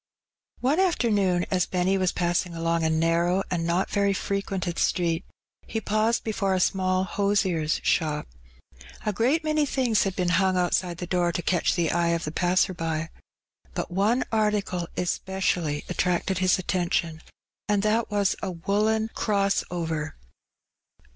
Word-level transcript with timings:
One 0.61 0.79
afternoon^ 0.79 1.45
as 1.51 1.67
Benny 1.67 1.95
was 1.95 2.11
passing 2.11 2.55
along 2.55 2.83
a 2.83 2.89
narrow 2.89 3.43
and 3.51 3.67
not 3.67 3.91
very 3.91 4.13
frequented 4.13 4.77
street^ 4.77 5.21
he 5.67 5.79
paused 5.79 6.23
before 6.23 6.55
a 6.55 6.59
small 6.59 7.05
hosier^s 7.05 7.79
shop. 7.83 8.27
A 9.05 9.13
great 9.13 9.43
many 9.43 9.63
things 9.63 10.01
had 10.01 10.15
been 10.15 10.29
hung 10.41 10.57
out 10.57 10.73
side 10.73 10.97
the 10.97 11.05
door 11.05 11.31
to 11.31 11.43
catch 11.43 11.75
the 11.75 11.91
eye 11.91 12.15
of 12.17 12.23
the 12.23 12.31
passer 12.31 12.73
by. 12.73 13.11
But 13.75 13.91
one 13.91 14.23
article 14.31 14.87
especially 14.97 15.85
attracted 15.87 16.39
his 16.39 16.57
attention, 16.57 17.21
and 17.69 17.83
that 17.83 18.09
was 18.09 18.35
a 18.41 18.49
woollen 18.49 19.09
"cross 19.13 19.63
over." 19.69 20.15